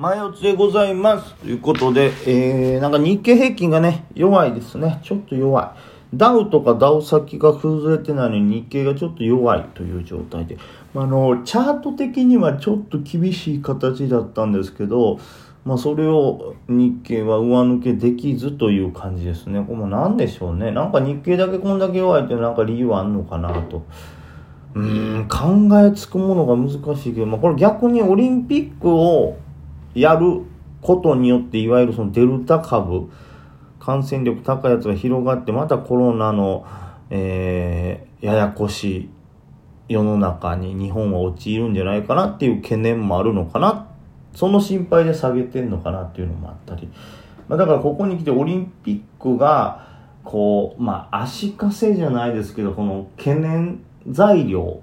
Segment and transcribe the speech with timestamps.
[0.00, 1.34] 前四つでございます。
[1.34, 4.98] ということで、えー、なんか日経平均がね、弱いですね。
[5.02, 6.16] ちょっと弱い。
[6.16, 10.56] ダウとかダウ先が崩れてないのに日経がちょっと弱いという状態で。
[10.94, 15.18] まあ、の、チャート的にはちょっと厳しい形だったんですけど、
[15.66, 19.60] まあ、それを日経は上抜けできずという感じですね。
[19.60, 20.70] これも何でしょうね。
[20.70, 23.84] なんか日経だけこんだけ弱いってなんか理由はあんのかなと。
[24.74, 29.36] うーん、考えつくものが難しいけど、まあ、これ逆にオリンピックを
[29.94, 30.42] やる
[30.82, 33.10] ことによって、いわゆるそのデルタ株、
[33.78, 36.64] 感染力高いやつが広がって、またコロナの、
[37.10, 39.10] えー、ややこしい
[39.88, 43.88] 世の中に日本は陥るんじゃないかなっていう懸念もあるのかな。
[44.34, 46.88] その心配で下げてんのかなっていうのもあったり。
[47.48, 49.88] まあ、だからここに来てオリンピックが、
[50.22, 54.80] こう、まあ足かせじゃないですけど、この懸念材料、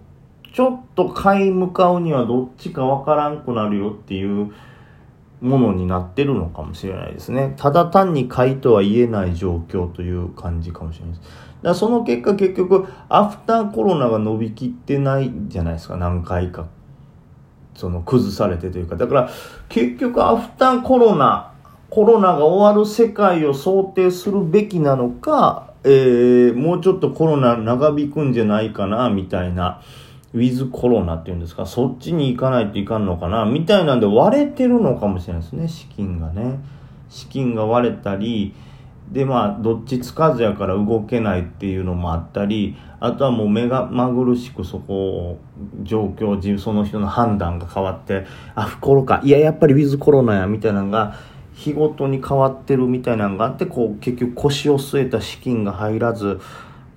[0.54, 4.52] ちょっと買い向かうにはどっちかわからんくなるよっていう
[5.42, 7.54] ものになってるのかもしれないですね。
[7.58, 11.30] ただ単に買いとは言えない状況という感じかもしれないです。
[11.62, 16.66] だその結果結局、アフターコロナが伸びきってないじゃないですか、何回か。
[17.76, 18.96] その崩されてというか。
[18.96, 19.30] だから
[19.70, 21.54] 結局アフターコロナ、
[21.90, 29.82] コロナが終わる世界を想定するべきなのか、えー、もうちょっとコロナ長引くんじゃないかな、みたいな。
[30.34, 36.60] ウィズコロナっていうんですか、そっちに行かないといかんのかな、みたいなんで割れてるのかもしれないですね、資金がね。
[37.10, 38.54] 資金が割れたり、
[39.12, 45.40] でまあ、どっちつかずやから動けないっていうのもあったり、あとはもう目がまぐるしくそこを、
[45.84, 51.16] 状況、その人の判断が変わって、あ、不コロか、いや、やっぱりウィズコロナや、みたいなのが、
[51.54, 56.40] 日ごとに変わってるみたいなのがあって、こう、結局腰を据えた資金が入らず、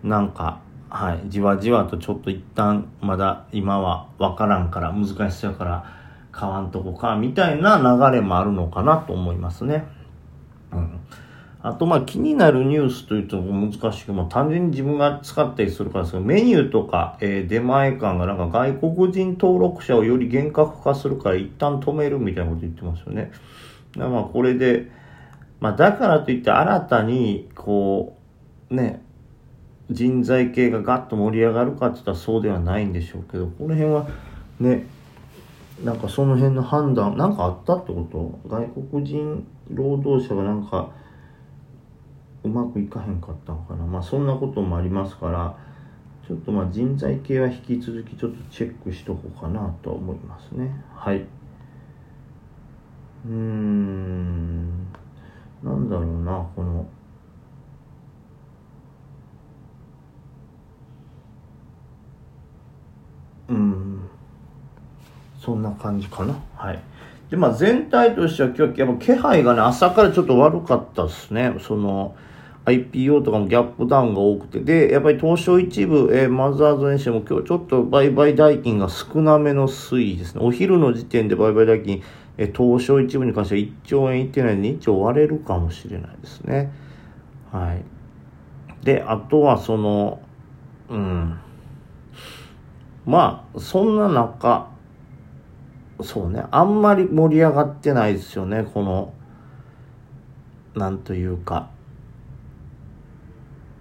[0.03, 0.59] なんか、
[0.93, 5.85] はい、じわじわとちょっと一旦まだ今は分からんから難しさやから
[6.33, 9.85] 買わんとこかみたいな流れもあるのかなと思いますね。
[10.73, 11.01] うん。
[11.63, 23.31] あとまあ気になるニュースというと難しいけど、まあ、単純に自分が使ったりするからですけど、メニューとか、えー、出前館がなんか外国人登録者をより厳格化するから一旦止めるみたいなこと言ってますよね。
[23.93, 24.91] だからまあこれで、
[25.61, 28.17] まあだからといって新たにこ
[28.71, 29.03] う、ね、
[29.91, 34.09] 人材系がガッと盛り上がるかって言ったらそうではないんでしょうけどこの辺は
[34.61, 34.87] ね
[35.85, 38.39] なんかその辺の判断なんかあったってこと？
[38.49, 40.91] 外国人労働者がなんか
[42.45, 43.85] うまくいかへんかったのかな？
[43.85, 45.57] まあそんなこともありますから
[46.29, 50.71] ちょっとまあ人材系は引き続きちょっとチェックしとこうかなと思いますね。
[50.95, 51.23] はい。
[51.23, 54.87] うーん。
[55.63, 56.87] なんだろうなこの
[63.49, 64.09] うん
[65.41, 66.39] そんな感じかな。
[66.55, 66.79] はい。
[67.31, 71.55] でまあ全体としては今日やっぱ気配がね朝からちょっと悪かったですね。
[71.61, 72.15] その
[72.67, 74.61] IPO とかもギャップダウンが多くて。
[74.61, 80.43] でやっぱり東証一部、えー、マザーズにしても今日ちょっと売買代金が少なめの推移ですね。
[80.45, 82.03] お昼の時点で売買代金、
[82.37, 86.71] えー、東証一部に関しては1兆円いってないのに1兆割れるかもしれないですね。
[87.51, 88.85] はい。
[88.85, 90.21] であとはその
[90.91, 91.39] うん。
[93.07, 94.69] まあ、そんな中、
[96.03, 99.13] そうね、あんまり盛り上がってないですよね、この、
[100.75, 101.69] なんというか、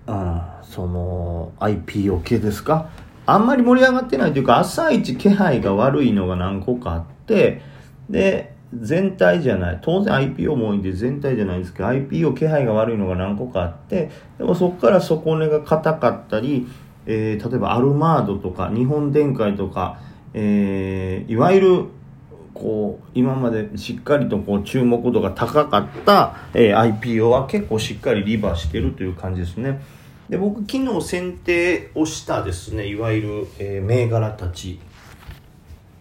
[0.08, 2.90] うん、その、IPO 系ですか？
[3.26, 7.62] あんまり盛り上がってないというか、朝一気配が悪いのが何個かあって、
[8.10, 9.80] で、全体じゃない。
[9.82, 16.68] 当然 IPO も多いんで全体じゃないんですけど、IPO 気配が悪いのが何個かあって、でもそこから底根が硬かったり、
[17.06, 20.00] えー、例えばアルマードとか日本電解とか、
[20.34, 21.86] えー、いわゆる
[22.60, 29.82] こう今までしっかりとこう注目度が高かった、えー、IPO は結構しっかりリバーしてるという感じですね。
[30.30, 34.80] で僕昨日選定をしたですねいわゆる、えー、銘柄たち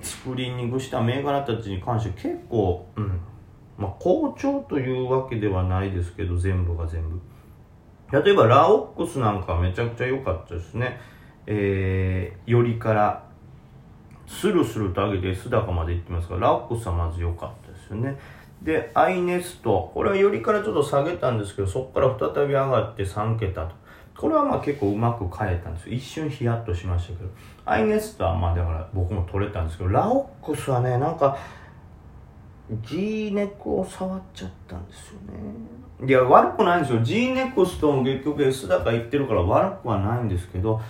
[0.03, 3.21] スクリーニングした銘柄たちに関して結構、うん
[3.79, 7.21] まあ、好調というわけではないですけど全部が全部。
[8.11, 10.99] 例えばラオックスなんかめちゃくちゃ良かったですね。
[11.47, 13.28] えー、よりから、
[14.29, 18.17] スルスルと上げて S 高まで行ってますから、ラックスはまず良かったですよね。
[18.63, 23.75] で、アイネスト、これはよりからちょっと下げたんですけど、そこから再び上がって3桁と。
[24.17, 25.95] これはまあ結構うまく変えたんですよ。
[25.95, 27.31] 一瞬ヒヤッとしましたけど。
[27.65, 31.39] アイネストはまあだから僕も取れたんですけど、ラオックスはね、なんか、
[32.83, 36.07] G ネックを触っちゃったんですよね。
[36.07, 37.01] いや、悪くないんですよ。
[37.01, 40.81] G ネクストも結局 S 高言ってるから悪くはないんですけど、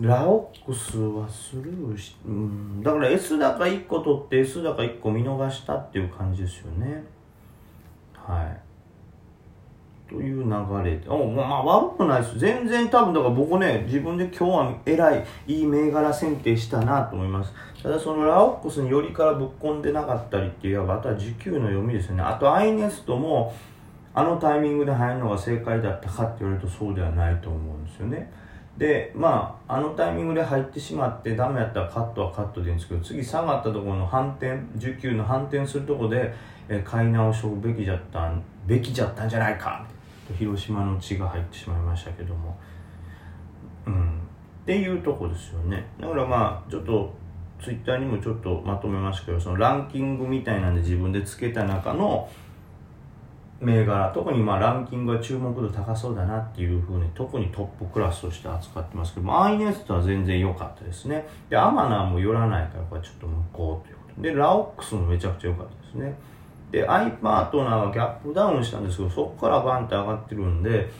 [0.00, 7.04] ラオックスはスルーし、うん、だから S 高1個取って S 高1個見逃したっていう感じですよね。
[8.14, 8.72] はい。
[10.08, 11.08] という流れで。
[11.08, 12.38] おまあ悪くないです。
[12.38, 17.52] 全然多分だから僕ね自分で今日は偉いいい銘柄選定したなと思います。
[17.82, 22.22] ただそのラオックスによりからぶっ込んでなかったりっていうあとは時給の読みですよね。
[22.22, 23.54] あとアイネストも
[24.14, 28.30] あのタイミングで入るのが正解だったかって言われるとそうではないと思うんですよね。
[28.76, 36.34] でまああのタイミングで入ってしまってダメやったらカットはカットでいいんですけど次下がったところの反転19の反転するところで、
[36.68, 39.86] え買い直しをべきじゃったんべきじゃったんじゃないか
[40.26, 42.58] と広島の血が入ってしまいましたけども。
[43.86, 44.18] うん。
[44.62, 45.84] っていうとこですよね。
[46.00, 47.12] だからまあちょっと
[47.62, 52.28] ツイッターにもちょっとまとめましたけどそのランキングみたいなんで自分でつけた中の
[53.62, 61.26] 銘柄特にまあランキングが注目度高そうだなっていうふうに特にトップクラスとして扱ってますけどアイネストは全然良かったですね。
[61.48, 64.22] でアマナーも寄らないからこれちょっと向こうということ。
[64.22, 66.14] でラオックスもめちゃくちゃ良かったですね。
[66.72, 70.90] でアイパートナーはギャップダウンしたんですけどそこからバンって上がってるんで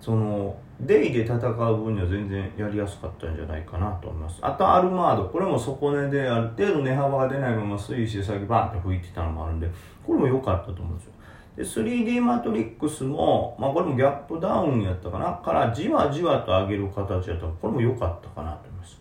[0.00, 4.38] そのデイで戦う分には全然やりやすかったんじゃないかなと思います。
[4.40, 9.68] あとアルマードこれも底値である程度値幅が出ないまま推移して先バンって吹いてたのもあるんで
[10.06, 11.12] これも良かったと思うんですよ。
[11.58, 15.40] で 3D マトリックスも、まあ、これもギャップダウンやったかな。
[15.44, 17.48] からじわじわと上げる形やった。
[17.48, 19.00] これも良かったかなと思います。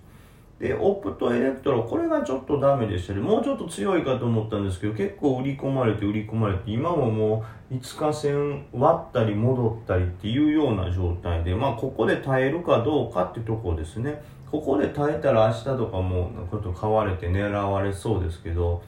[0.59, 3.19] でオプトエレクトロこれがちょっとダメでしたね。
[3.19, 14.19] もうちょっと強いかと思ったんですけど結構売り込まれて売り込まれて今ももう5日線割ったり戻ったりっていうような状態でまあここで耐えるかどうかってとこですね。
[14.50, 18.81] ここで耐えたら明日とかもこと買われて狙われそうですけど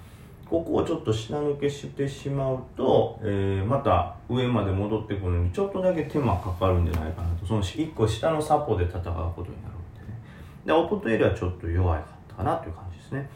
[0.50, 7.46] ここをちょっと下抜けしてしまうと、えー、また上まで戻ってくるのにちょっとだけ手間かかるんじゃないかなと。
[7.46, 10.20] その1個下のサポで戦うことになるんでね。
[10.66, 13.30] でオポトエリはちょっと弱かったかなという感じですね。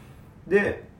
[0.48, 0.94] で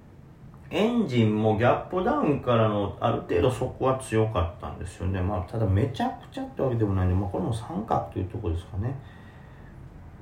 [0.70, 5.20] エンジンもギャップダウンからのある程度そこは強かったんですよね。
[5.20, 8.96] まあただめちゃくちゃってわけでもないんで、まあ、これも三角というとこですかね。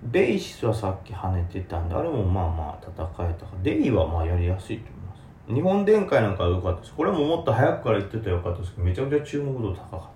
[0.04, 3.52] ベイシスはさっき跳ねてたんであれもまあまあ戦えたか。
[3.62, 5.01] デイはまあやりやすいと思
[5.52, 10.12] 日本電解なんかは良かったですこれももっと早くから言ってたらよかったですけどめちゃくちゃ注目度高かった。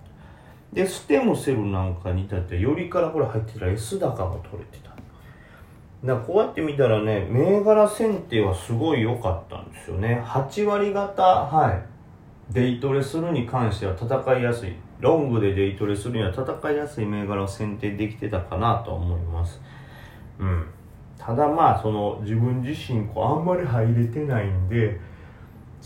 [0.72, 4.90] でステムセルなんかに至ってよりからこれ入ってたら S 高も取れてた。
[6.04, 10.22] だからこうやって見たらね銘柄選定はすごい良かったんですよね。
[10.24, 11.82] 8割方はい。
[12.52, 14.74] デイトレするに関しては戦いやすい。
[15.00, 19.60] ロングでデイトレするには戦いやすい銘柄を選定できてたかなと思います。
[20.38, 20.66] うん。
[21.18, 25.00] ただまあその自分自身こうあんまり入れてないんで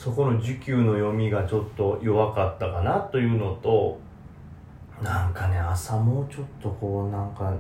[0.01, 4.01] そこの需給の読みがちょっと弱かったかなというのと
[5.03, 7.53] なんかね朝もうちょっとこうなんか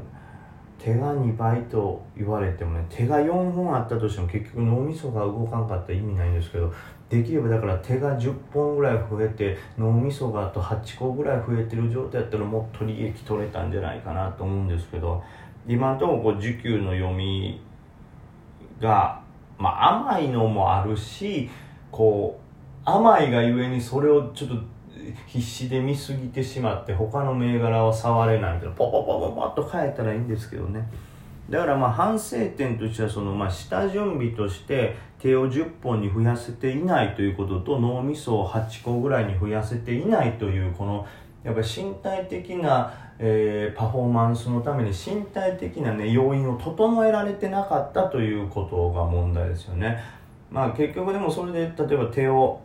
[0.79, 6.73] 手が2倍と言われてもね手が4本あったとしても結局脳みそが動かんかったら意味ないんですけど
[7.11, 15.23] できればだから手が10本ぐらい増えて脳みそがあと8個ぐらい増えてる状態やったらもっと利益取れたんじゃないかなと思うんですけど
[15.69, 17.61] 今のところこう需給の読み
[18.81, 19.21] が、
[19.59, 21.51] まあ、甘いのもあるし
[21.91, 22.39] こ
[22.87, 24.57] う甘いがゆえにそれをちょっと
[25.27, 30.89] 必死で見すぎてしまって他の銘柄を触れないみたいなポポポポポッと変えたらいいんですけどね
[31.49, 41.07] だからまあ反省点としてはそのまあ下準備として手を10本に増やせていないということと脳みそを8個ぐらいに増やせていないというこの
[41.43, 50.20] やっぱり身体的な、えー、パフォーマンスのために身体的な、ね、要因を整えられてなかったということが問題ですよね。
[50.51, 52.61] まあ結局でもそれで例えば手を、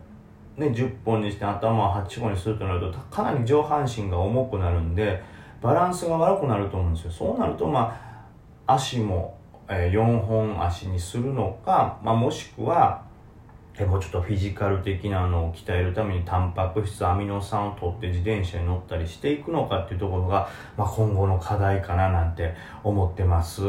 [0.56, 5.22] ね、10本にして頭を8本にするとなるとかなり上半身が重くなるんで
[5.62, 7.10] バランスが悪くなると思うんですよ。
[7.10, 8.24] そうなるとま
[8.66, 9.38] あ足も、
[9.68, 13.06] えー、4本足にするのか、まあ、もしくは
[13.84, 23.68] もうちょっとフィジカル的なのを鍛えるためにタンパク質アミノ酸を取って自転車に乗ったりしていくのかっていうところが、まあ、今後の課題かななんて思ってます。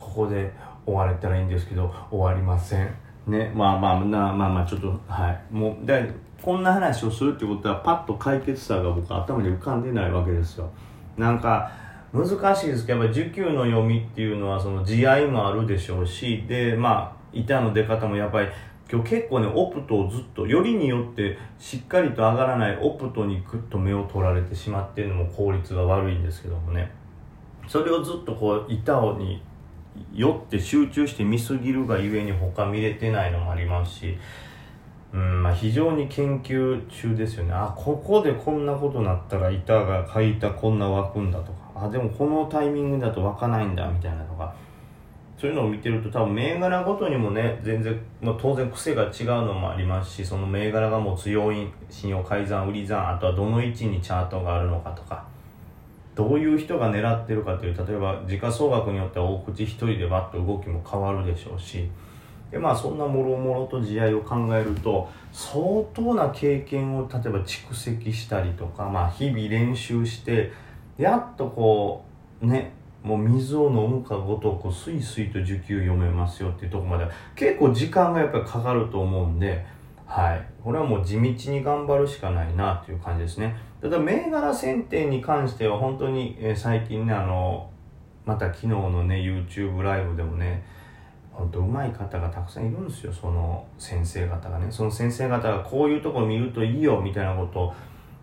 [0.00, 0.52] ここで
[0.86, 2.94] 終われたらいいんですけど終わりません。
[3.26, 3.52] ね。
[3.54, 5.54] まあまあなまあまあちょっとはい。
[5.54, 6.10] もうで
[6.42, 10.70] こんな話をするってことはパッと解決策が僕頭に浮かんでないわけですよ。
[11.16, 11.70] なんか
[12.12, 18.48] 難しいですけどやっぱり受給の読みっていうのはその慈愛もあるでしょうしでまあ板の出方もやっぱり
[18.90, 26.92] 今日結構ねオプトをずっとよりによってしっかりと上がらないオプトにグッと目を取られてしまっているのも効率が悪いんですけどもね。
[27.66, 29.42] それをずっとこう板に
[30.12, 34.18] 酔って集中して見すぎるがゆえに他見れてないのもありますし、
[35.12, 37.52] うんまあ、非常に研究中ですよね。
[37.52, 41.64] あここでこんなことなったら板が書いたこんな湧くんだとか。
[41.74, 44.54] あでもこのタイミングだと湧かないんだみたいなのが
[45.36, 55.33] そういうのを見てると多分銘柄ごとにもね全然、まあ、当然癖が違うのもありますしその銘柄がもう強い信用改ざん売り算あとはどの位置にチャートがあるのかとか。
[56.14, 61.88] どういう人が狙ってるかという例えば時価総額によっては大口一人でバッと動きも変わるでしょうし
[62.50, 70.52] でまあそんなもろもろと地合いを考えると相当な経験を例えば蓄積したりとか、まあ、日々練習して
[70.96, 72.04] やっとこ
[72.40, 79.66] うねもう水を飲むかごとくスイスイと受給読めますよっていうとこまで結構時間がやっぱりかかると思うんで、
[80.06, 83.56] はい、これはもう地道に頑張るしかないなという感じですね。
[83.80, 87.70] ただ銘柄選定に関しては本当に、え最近ねあの
[88.24, 90.64] また昨日のね YouTube ライブでもね
[91.32, 93.12] 本当うまい方がたくさんいるんですよ。
[93.12, 94.66] その先生方がね。
[94.70, 97.74] その先生方がこういうとこ見るといいよみたいなことを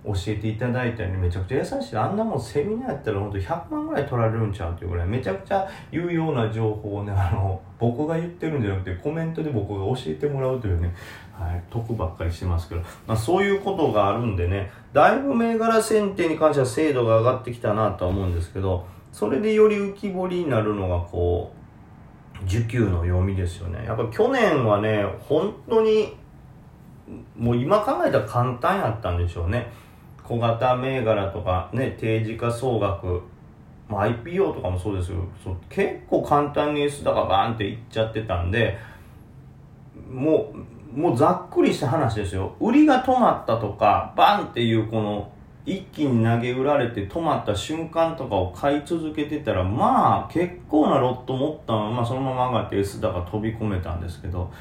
[0.04, 1.98] 教えていただいたりめちゃくちゃ優しい。
[1.98, 5.08] あんなもんセミナーやったら本当100万ぐらい取られるんちゃうっていうぐらい。
[5.08, 10.94] めちゃくちゃ有用な情報をねあの 僕が言ってるんじゃなくてコメントで僕が教えてもらうというね、
[11.32, 21.62] はい、得ばっかりしてますけど、まあ、そういうことがあるんでねだいぶ銘柄選定に関しては精度が上がってきたなとは思うんですけどそれでより浮き彫りになるのがこう
[22.46, 23.86] 需給の読みですよね。
[23.86, 26.16] やっぱ去年はね本当に
[27.38, 29.72] もう今考えたら簡単やったんでしょうね。
[30.32, 33.22] 小型銘柄とかね定時価総額、
[33.90, 38.78] まあ、IPO とかもそうですよそう結構簡単に S 高バーンっていっちゃってたんで
[40.10, 40.54] も
[40.96, 42.54] うもうざっくりした話ですよ。
[42.60, 45.32] 売りが止まったとかバンっていうこの
[45.66, 54.52] 一気に投げ売られて止まった瞬間とかを買い続けてたらまあ結構なロット持ったままそのまま上がって S 高飛び込めたんですけど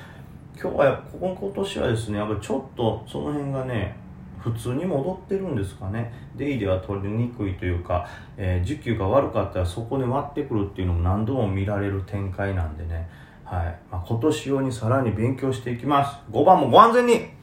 [0.61, 3.97] 今日はここ今年はですねやっぱちょっとその辺がね
[4.41, 6.13] 普通に戻ってるんですかね。
[6.37, 13.09] デイでは取りにくいというか、えー、需給が悪かったらそこで割ってくるっていうのも何度も見られる展開なんでね、
[13.45, 13.79] はい。
[13.91, 16.19] まあ、今年用にさらに勉強していきます。
[16.31, 17.40] 5番もご安全に。